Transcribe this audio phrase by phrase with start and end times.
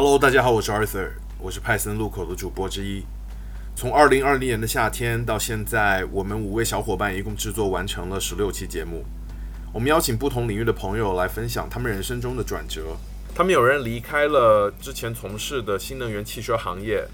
[0.00, 1.08] Hello，大家好，我是 Arthur，
[1.40, 3.02] 我是派森路口的主播之一。
[3.74, 9.04] 从二零二零年的夏天到现在，我们五位小伙伴一共制作完成了十六期节目。
[9.74, 12.96] 我们邀请不同领域的朋友来分享他们人生中的转折。
[13.34, 17.04] 他们有人离开了之前从事的新能源汽车行业，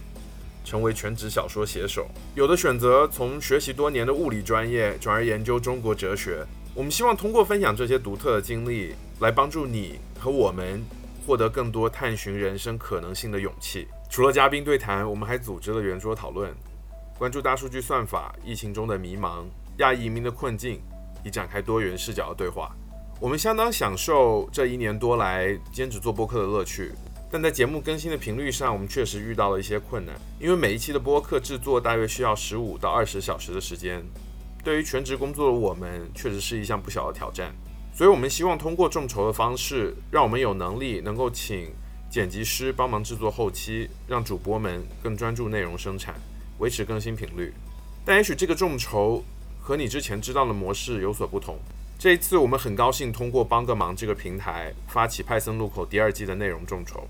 [0.62, 2.02] 成为全职小说写手；
[2.34, 6.44] 有的选择从学习多年的物理专业转而研究中国哲学。
[6.74, 10.84] 我们希望通过分享这些独特的经历，来帮助你和我们。
[11.24, 13.88] 获得更多探寻人生可能性的勇气。
[14.10, 16.54] 除了嘉宾对谈，我们还组织了圆桌讨论，
[17.18, 19.44] 关注大数据算法、疫情中的迷茫、
[19.78, 20.80] 亚裔移民的困境，
[21.24, 22.70] 以展开多元视角的对话。
[23.20, 26.92] 我们相当享受这一年多来兼职做播客的乐趣，
[27.30, 30.14] 但在节目更新的频率上，我们确实遇到了一些困难。
[30.38, 34.04] 因为每一期的播客制作大约需要十五到二十小时的时间，
[34.62, 37.54] 对于全职工作的我们，确实是一项不小的挑战。
[37.96, 41.68] 所以，我们希望通过众筹的方式，让我们有能力能够请
[42.10, 46.16] 剪辑师帮忙制作后期，让主播们更专注内容生产，
[46.58, 47.52] 维持更新频率。
[48.04, 49.22] 但也许这个众筹
[49.60, 51.56] 和你之前知道的模式有所不同。
[51.96, 57.06] 这一次，我们很高兴通过帮个忙这个平台发起派森路口第二季的内容众筹，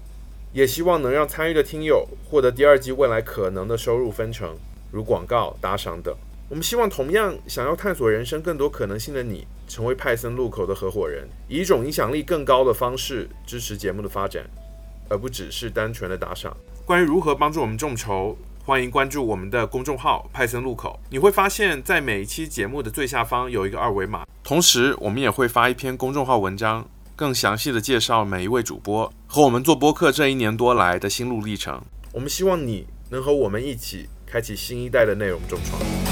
[0.52, 4.54] 也希望能让参与的听友获得第二季未来可能的收入分成，
[4.92, 6.14] 如广告、打赏等。
[6.54, 14.44] 我们希望同样想要探索人生更多可能性的你，成为派森路口的合伙人，以一种影响力更高的方式支持节目的发展，
[15.08, 16.56] 而不只是单纯的打赏。
[16.86, 21.00] 关于如何帮助我们众筹，欢迎关注我们的公众号派森路口。
[21.10, 31.82] 你会发现在每一期节目的最下方有一个二维码，同时我们也会发一篇公众号文章，更详细的介绍每一位主播和我们做播客这一年多来的心路历程。
[32.12, 36.03] 我们希望你能和我们一起开启新一代的内容众创。